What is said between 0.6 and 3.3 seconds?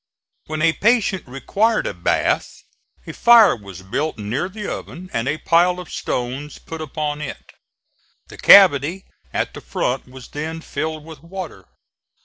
a patient required a bath, a